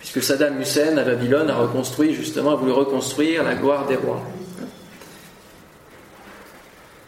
[0.00, 4.20] Puisque Saddam Hussein à Babylone a reconstruit justement, a voulu reconstruire la gloire des rois.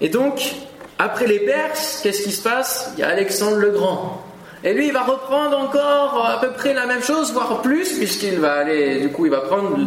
[0.04, 0.52] Et donc,
[0.98, 2.92] après les Perses, qu'est-ce qui se passe?
[2.92, 4.22] Il y a Alexandre le Grand.
[4.62, 8.38] Et lui, il va reprendre encore à peu près la même chose, voire plus, puisqu'il
[8.38, 9.78] va aller, du coup, il va prendre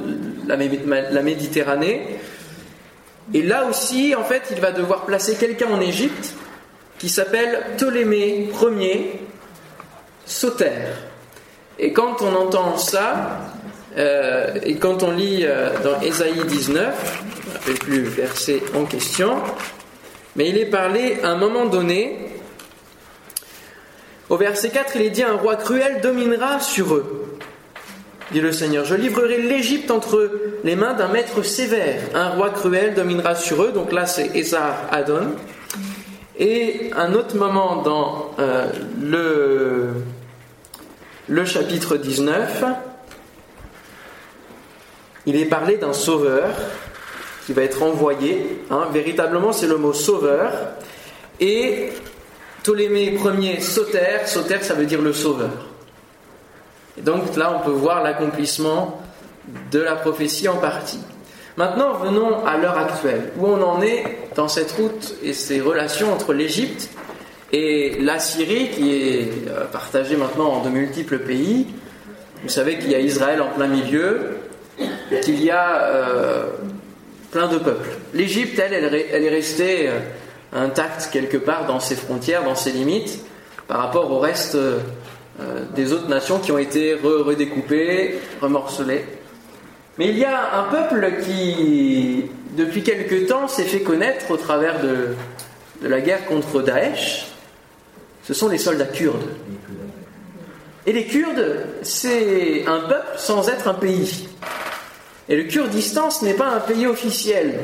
[0.47, 2.17] la Méditerranée.
[3.31, 6.33] Et là aussi, en fait, il va devoir placer quelqu'un en Égypte
[6.97, 9.19] qui s'appelle Ptolémée Ier
[10.25, 10.95] Sauter.
[11.77, 13.51] Et quand on entend ça,
[13.97, 17.21] euh, et quand on lit euh, dans Ésaïe 19,
[17.67, 19.35] je ne plus le verset en question,
[20.37, 22.27] mais il est parlé à un moment donné
[24.29, 27.27] au verset 4, il est dit Un roi cruel dominera sur eux.
[28.31, 30.29] Dit le Seigneur Je livrerai l'Égypte entre
[30.65, 32.01] les mains d'un maître sévère.
[32.13, 33.71] Un roi cruel dominera sur eux.
[33.71, 35.35] Donc là, c'est Esar Adon.
[36.37, 38.69] Et un autre moment dans euh,
[39.01, 39.93] le,
[41.27, 42.65] le chapitre 19,
[45.25, 46.49] il est parlé d'un sauveur
[47.47, 48.59] qui va être envoyé.
[48.69, 48.87] Hein.
[48.91, 50.51] véritablement, c'est le mot sauveur.
[51.39, 51.91] Et
[52.61, 55.69] Ptolémée Ier Sauter, Sauter ça veut dire le sauveur.
[56.97, 58.99] Et donc là on peut voir l'accomplissement
[59.71, 60.99] de la prophétie en partie.
[61.55, 64.03] Maintenant venons à l'heure actuelle, où on en est
[64.35, 66.89] dans cette route et ces relations entre l'Égypte
[67.53, 71.67] et la Syrie qui est euh, partagée maintenant en de multiples pays.
[72.43, 74.39] Vous savez qu'il y a Israël en plein milieu,
[75.21, 76.47] qu'il y a euh,
[77.37, 77.89] plein de peuples.
[78.15, 79.99] L'Égypte, elle, elle, est restée euh,
[80.53, 83.19] intact quelque part dans ses frontières, dans ses limites,
[83.67, 84.79] par rapport au reste euh,
[85.75, 89.05] des autres nations qui ont été redécoupées, remorcelées.
[89.99, 92.25] Mais il y a un peuple qui,
[92.57, 95.09] depuis quelque temps, s'est fait connaître au travers de,
[95.83, 97.27] de la guerre contre Daesh.
[98.23, 99.29] Ce sont les soldats kurdes.
[100.87, 104.27] Et les Kurdes, c'est un peuple sans être un pays.
[105.29, 107.59] Et le Kurdistan, ce n'est pas un pays officiel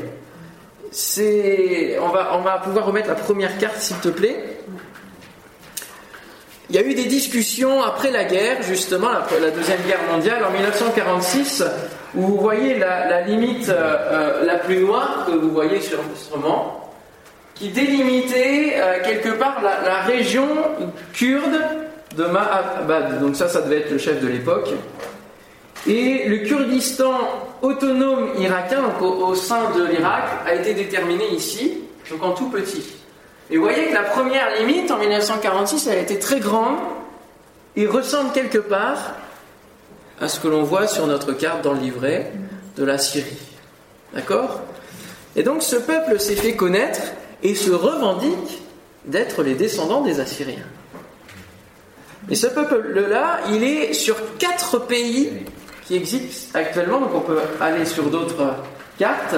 [0.93, 4.59] c'est, on va, on va pouvoir remettre la première carte, s'il te plaît.
[6.69, 10.43] Il y a eu des discussions après la guerre, justement, après la Deuxième Guerre mondiale,
[10.45, 11.63] en 1946,
[12.15, 16.93] où vous voyez la, limite euh, euh, la plus noire que vous voyez sur l'instrument,
[17.55, 20.47] qui délimitait euh, quelque part la, région
[21.13, 21.59] kurde
[22.15, 23.19] de Mahabad.
[23.19, 24.69] Donc ça, ça devait être le chef de l'époque.
[25.87, 27.19] Et le Kurdistan
[27.63, 31.79] autonome irakien, donc au, sein de l'Irak, a été déterminé ici,
[32.11, 32.83] donc en tout petit.
[33.49, 36.77] Et vous voyez que la première limite, en 1946, elle a été très grande
[37.75, 39.15] et ressemble quelque part
[40.19, 42.31] à ce que l'on voit sur notre carte dans le livret
[42.75, 43.37] de la Syrie.
[44.13, 44.61] D'accord?
[45.35, 47.01] Et donc ce peuple s'est fait connaître
[47.41, 48.61] et se revendique
[49.05, 50.67] d'être les descendants des Assyriens.
[52.29, 55.29] Et ce peuple-là, il est sur quatre pays
[55.85, 56.99] qui existe actuellement.
[56.99, 58.55] Donc on peut aller sur d'autres
[58.97, 59.35] cartes.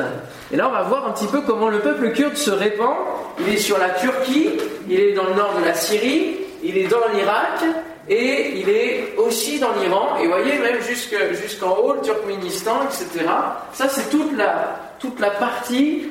[0.52, 2.96] Et là, on va voir un petit peu comment le peuple kurde se répand.
[3.40, 4.52] Il est sur la Turquie,
[4.90, 7.64] il est dans le nord de la Syrie, il est dans l'Irak
[8.08, 10.18] et il est aussi dans l'Iran.
[10.22, 13.26] Et voyez, même jusqu'en haut, le Turkménistan, etc.
[13.74, 16.08] Ça, c'est toute la, toute la partie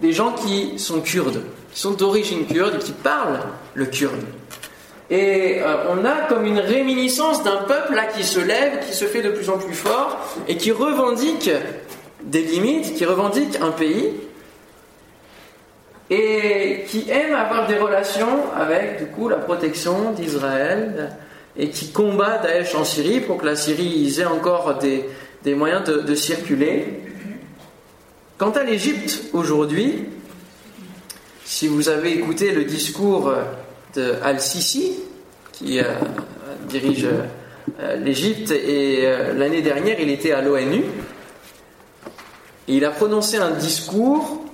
[0.00, 1.42] des gens qui sont kurdes,
[1.72, 3.40] qui sont d'origine kurde qui parlent
[3.74, 4.24] le kurde.
[5.10, 9.06] Et euh, on a comme une réminiscence d'un peuple là qui se lève, qui se
[9.06, 11.50] fait de plus en plus fort et qui revendique
[12.22, 14.12] des limites, qui revendique un pays
[16.10, 21.16] et qui aime avoir des relations avec du coup la protection d'Israël
[21.56, 26.14] et qui combat Daesh en Syrie pour que la Syrie ait encore des, moyens de,
[26.14, 27.00] circuler.
[28.36, 30.04] Quant à l'Égypte aujourd'hui,
[31.44, 33.32] si vous avez écouté le discours
[34.22, 34.92] Al-Sisi,
[35.52, 35.84] qui euh,
[36.68, 37.06] dirige
[37.80, 40.84] euh, l'Égypte, et euh, l'année dernière il était à l'ONU,
[42.68, 44.44] il a prononcé un discours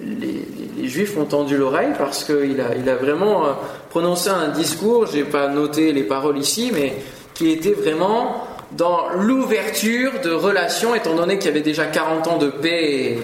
[0.00, 3.44] les, juifs ont tendu l'oreille parce qu'il a, vraiment
[3.90, 6.94] prononcé un discours, j'ai pas noté les paroles ici, mais
[7.34, 12.38] qui était vraiment dans l'ouverture de relations, étant donné qu'il y avait déjà 40 ans
[12.38, 13.18] de paix,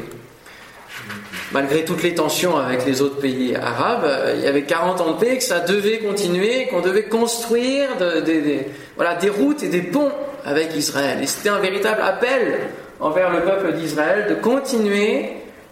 [1.53, 5.13] malgré toutes les tensions avec les autres pays arabes, euh, il y avait 40 ans
[5.13, 10.13] de paix, que ça devait continuer, qu'on devait construire des routes et des ponts
[10.45, 11.19] avec Israël.
[11.23, 12.59] Et c'était un véritable appel
[13.01, 15.27] envers le peuple d'Israël de continuer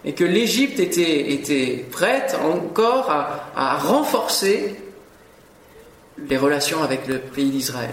[0.05, 4.75] et que l'Égypte était, prête encore à, renforcer
[6.29, 7.89] les relations avec le pays d'Israël.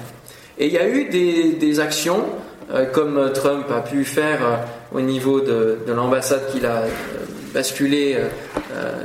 [0.59, 2.25] Et il y a eu des, actions,
[2.73, 4.57] euh, comme Trump a pu faire euh,
[4.97, 6.85] au niveau de, l'ambassade qu'il a
[7.55, 8.19] basculé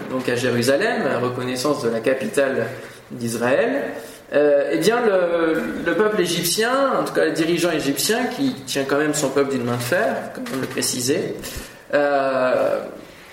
[0.10, 2.66] donc à Jérusalem, reconnaissance de la capitale
[3.12, 3.84] d'Israël.
[4.34, 8.98] eh bien, le, le, peuple égyptien, en tout cas le dirigeant égyptien, qui tient quand
[8.98, 11.36] même son peuple d'une main de fer, comme on le précisait,
[11.94, 12.80] euh,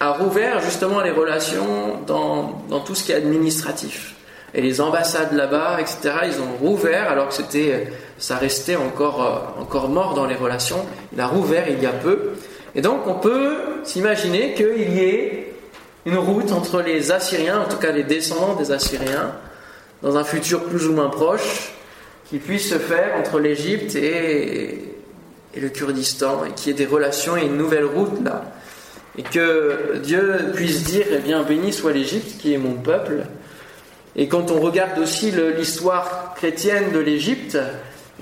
[0.00, 4.14] a rouvert justement les relations dans, dans, tout ce qui est administratif.
[4.54, 9.62] Et les ambassades là-bas, etc., ils ont rouvert alors que c'était, ça restait encore, euh,
[9.62, 10.84] encore mort dans les relations.
[11.12, 12.32] Il a rouvert il y a peu.
[12.76, 15.52] Et donc on peut s'imaginer qu'il y ait
[16.04, 19.34] une route entre les Assyriens, en tout cas les descendants des Assyriens,
[20.02, 21.72] dans un futur plus ou moins proche,
[22.30, 24.92] qui puisse se faire entre l'Égypte et,
[25.56, 28.44] le Kurdistan, et qu'il y ait des relations et une nouvelle route là
[29.18, 33.24] et que Dieu puisse dire, eh bien, béni soit l'Égypte qui est mon peuple.
[34.14, 37.58] Et quand on regarde aussi l'histoire chrétienne de l'Égypte,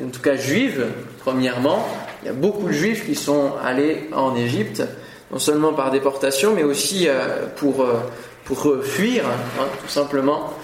[0.01, 0.87] en tout cas juive,
[1.21, 1.87] premièrement,
[2.25, 4.83] il y a beaucoup de juifs qui sont allés en Égypte,
[5.31, 8.01] non seulement par déportation, mais aussi euh, pour, euh,
[8.47, 10.55] pour fuir, hein, tout simplement,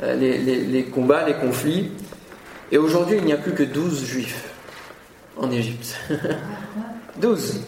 [0.00, 1.90] euh, les, combats, les conflits.
[2.70, 4.44] Et aujourd'hui, il n'y a plus que 12 juifs
[5.36, 5.98] en Égypte.
[7.20, 7.62] 12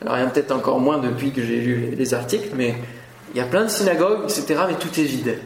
[0.00, 2.74] Alors il y en a peut-être encore moins depuis que j'ai lu les articles, mais
[3.34, 5.38] il y a plein de synagogues, etc., mais tout est vide.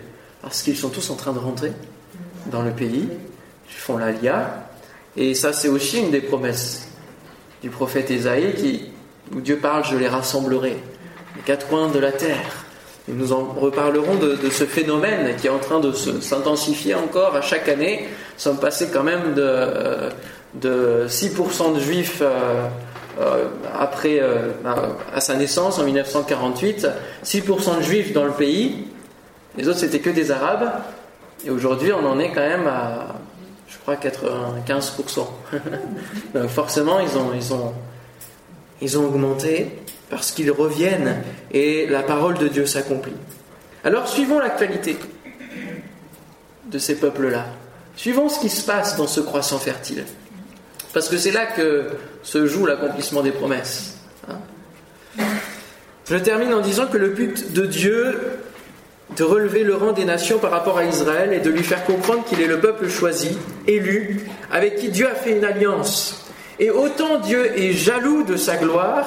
[0.42, 1.72] Parce qu'ils sont tous en train de rentrer
[2.46, 3.08] dans le pays,
[3.68, 4.68] ils font l'Alia.
[5.16, 6.91] Et ça, c'est aussi une des promesses
[7.62, 8.90] du prophète Ésaïe, qui,
[9.34, 10.76] où Dieu parle Je les rassemblerai,
[11.36, 12.64] les quatre coins de la terre.
[13.08, 17.40] Et nous en reparlerons de, ce phénomène qui est en train de s'intensifier encore à
[17.40, 18.02] chaque année.
[18.02, 20.10] Nous sommes passés quand même de, euh,
[20.54, 22.20] de 6% de juifs.
[22.22, 22.68] Euh,
[23.20, 23.48] euh,
[23.78, 24.52] après, euh,
[25.14, 26.86] à sa naissance en 1948,
[27.22, 28.86] 6% de juifs dans le pays,
[29.58, 30.72] les autres c'était que des arabes,
[31.44, 33.16] et aujourd'hui on en est quand même à,
[33.82, 35.26] crois, 95%.
[36.34, 39.78] Donc forcément, ils ont, augmenté
[40.10, 43.14] parce qu'ils reviennent et la parole de Dieu s'accomplit.
[43.84, 44.96] Alors suivons l'actualité
[46.66, 47.46] de ces peuples-là.
[47.96, 50.04] Suivons ce qui se passe dans ce croissant fertile.
[50.92, 51.90] Parce que c'est là que
[52.22, 53.96] se joue l'accomplissement des promesses.
[54.28, 55.24] Hein.
[56.08, 58.18] Je termine en disant que le but de Dieu
[59.16, 62.24] de relever le rang des nations par rapport à Israël et de lui faire comprendre
[62.24, 66.26] qu'il est le peuple choisi, élu, avec qui Dieu a fait une alliance.
[66.58, 69.06] Et autant Dieu est jaloux de sa gloire,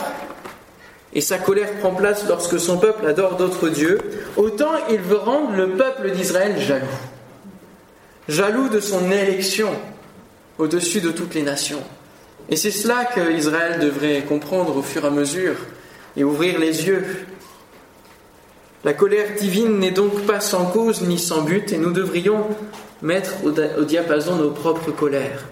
[1.14, 3.98] et sa colère prend place lorsque son peuple adore d'autres dieux,
[4.36, 6.86] autant il veut rendre le peuple d'Israël jaloux.
[8.28, 9.70] Jaloux de son élection,
[10.58, 11.84] au-dessus de toutes les nations.
[12.50, 15.56] Et c'est cela que Israël devrait comprendre au fur et à mesure
[16.18, 17.06] et ouvrir les yeux.
[18.86, 22.46] La colère divine n'est donc pas sans cause ni sans but et nous devrions
[23.02, 25.44] mettre au, diapason nos propres colères.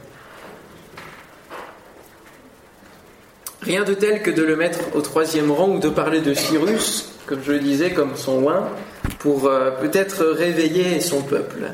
[3.64, 7.10] Rien de tel que de le mettre au troisième rang ou de parler de Cyrus,
[7.26, 8.70] comme je le disais, comme son oin,
[9.18, 11.72] pour euh, peut-être réveiller son peuple.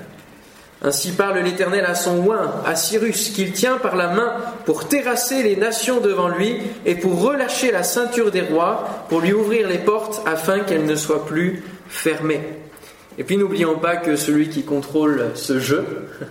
[0.82, 4.34] Ainsi parle l'Éternel à son oin, à Cyrus, qu'il tient par la main
[4.66, 6.56] pour terrasser les nations devant lui
[6.86, 10.96] et pour relâcher la ceinture des rois, pour lui ouvrir les portes afin qu'elles ne
[10.96, 12.42] soient plus fermées.
[13.18, 15.84] Et puis n'oublions pas que celui qui contrôle ce jeu,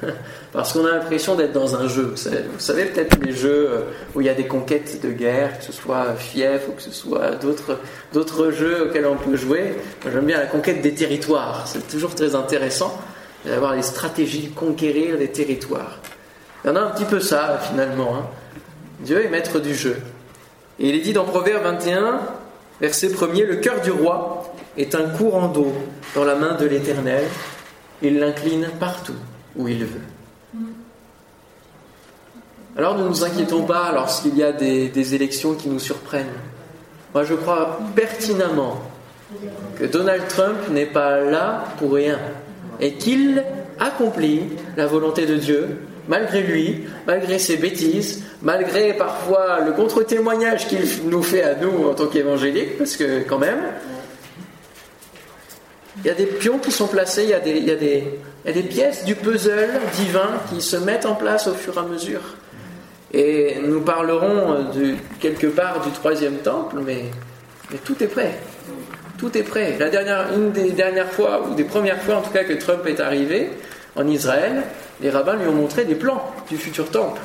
[0.55, 3.69] parce qu'on a l'impression d'être dans un jeu, vous savez, peut-être les jeux
[4.15, 6.91] où il y a des conquêtes de guerre, que ce soit Fief ou que ce
[6.91, 7.79] soit d'autres,
[8.15, 9.75] d'autres jeux auxquels on peut jouer.
[10.11, 12.99] J'aime bien la conquête des territoires, c'est toujours très intéressant
[13.45, 15.99] d'avoir les stratégies de conquérir des territoires.
[16.65, 18.17] Il y en a un petit peu ça, finalement.
[18.17, 18.27] Hein.
[19.01, 19.97] Dieu est maître du jeu.
[20.79, 22.21] Et il est dit dans Proverbe 21,
[22.81, 25.73] verset 1er, le cœur du roi est un courant d'eau
[26.15, 27.25] dans la main de l'Éternel.
[28.03, 29.17] Il l'incline partout
[29.57, 30.01] où il veut.
[32.77, 36.27] Alors ne nous inquiétons pas lorsqu'il y a des, élections qui nous surprennent.
[37.13, 38.81] Moi je crois pertinemment
[39.77, 42.21] que Donald Trump n'est pas là pour rien
[42.81, 43.45] et qu'il
[43.79, 44.43] accomplit
[44.77, 51.23] la volonté de Dieu malgré lui, malgré ses bêtises, malgré parfois le contre-témoignage qu'il nous
[51.23, 53.61] fait à nous en tant qu'évangéliques, parce que quand même,
[55.99, 57.41] il y a des pions qui sont placés, il y a
[58.53, 62.21] des, pièces du puzzle divin qui se mettent en place au fur et à mesure.
[63.13, 64.67] Et nous parlerons
[65.21, 67.07] quelque part du troisième temple, mais
[67.85, 68.39] tout est prêt.
[69.19, 69.77] Tout est prêt.
[69.79, 72.87] La dernière, une des dernières fois, ou des premières fois en tout cas que Trump
[72.87, 73.51] est arrivé
[73.97, 74.63] en Israël,
[75.03, 77.21] les rabbins lui ont montré des plans du futur temple.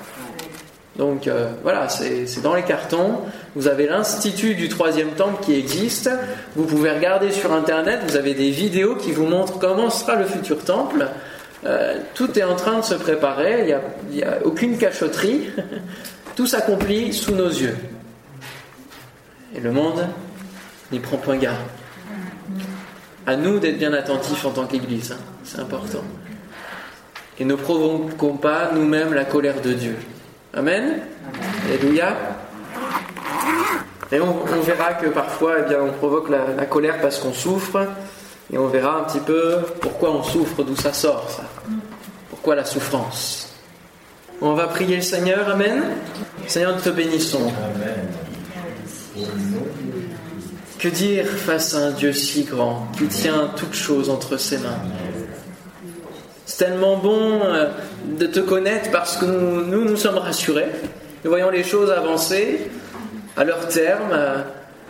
[0.96, 3.20] Donc euh, voilà, c'est dans les cartons.
[3.56, 6.10] Vous avez l'institut du troisième temple qui existe.
[6.56, 10.26] Vous pouvez regarder sur Internet, vous avez des vidéos qui vous montrent comment sera le
[10.26, 11.08] futur temple.
[11.66, 13.60] Euh, tout est en train de se préparer,
[14.12, 15.50] il n'y a, a, aucune cachotterie.
[16.36, 17.78] tout s'accomplit sous nos yeux.
[19.56, 20.08] Et le monde
[20.92, 21.58] n'y prend point garde.
[23.26, 25.22] À nous d'être bien attentifs en tant qu'Église, hein.
[25.44, 26.04] c'est important
[27.40, 29.98] et ne provoquons pas nous-mêmes la colère de Dieu.
[30.54, 31.00] Amen.
[31.68, 32.16] Alléluia.
[34.12, 37.88] Et on, verra que parfois, eh bien, on provoque la, colère parce qu'on souffre,
[38.52, 41.44] et on verra un petit peu pourquoi on souffre, d'où ça sort, ça.
[42.30, 43.50] Pourquoi la souffrance.
[44.40, 45.84] On va prier le Seigneur, Amen.
[46.46, 47.52] Seigneur, nous te bénissons.
[50.84, 54.82] Que dire face à un Dieu si grand qui tient toutes choses entre ses mains?
[56.46, 57.70] C'est tellement bon euh,
[58.20, 60.68] de te connaître parce que nous, nous, sommes rassurés.
[61.24, 62.70] Nous voyons les choses avancer
[63.38, 64.10] à leur terme.
[64.12, 64.40] Euh,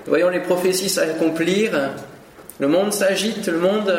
[0.05, 1.91] nous voyons les prophéties s'accomplir.
[2.57, 3.95] Le monde s'agite, le monde,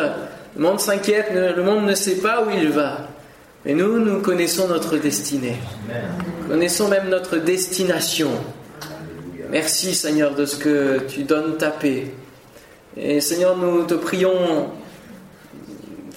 [0.56, 3.06] le monde s'inquiète, le monde ne sait pas où il va.
[3.64, 5.58] Mais nous, nous connaissons notre destinée.
[6.42, 8.32] Nous connaissons même notre destination.
[9.50, 12.12] Merci Seigneur de ce que tu donnes ta paix.
[12.96, 14.70] Et Seigneur, nous te prions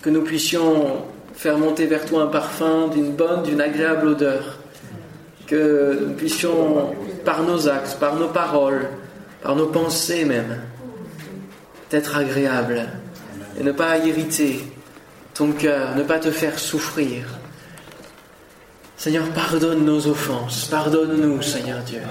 [0.01, 1.03] que nous puissions
[1.33, 4.59] faire monter vers toi un parfum d'une bonne, d'une agréable odeur.
[5.45, 8.87] Que nous puissions, par nos actes, par nos paroles,
[9.41, 10.61] par nos pensées même,
[11.91, 12.87] être agréables
[13.59, 14.61] et ne pas irriter
[15.33, 17.25] ton cœur, ne pas te faire souffrir.
[18.97, 22.01] Seigneur, pardonne nos offenses, pardonne-nous, Seigneur Dieu.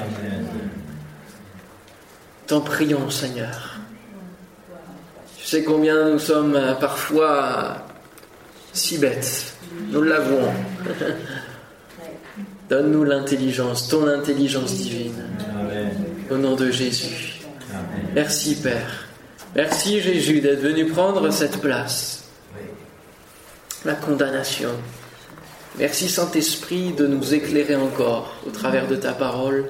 [2.46, 3.76] T'en prions, Seigneur.
[5.38, 7.78] Tu sais combien nous sommes parfois
[8.72, 9.54] si bête.
[9.90, 10.52] Nous l'avons.
[12.68, 15.24] Donne-nous l'intelligence, ton intelligence divine.
[16.30, 17.40] Au nom de Jésus.
[18.14, 19.06] Merci Père.
[19.54, 22.24] Merci Jésus d'être venu prendre cette place.
[23.84, 24.70] La condamnation.
[25.78, 29.66] Merci Saint-Esprit de nous éclairer encore au travers de ta parole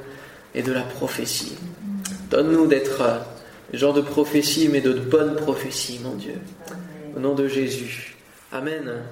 [0.55, 1.57] et de la prophétie.
[2.31, 3.03] Donne-nous d'être
[3.73, 6.41] gens de prophétie, mais de bonnes prophéties, mon Dieu.
[7.17, 8.17] Au nom de Jésus.
[8.53, 9.03] Amen.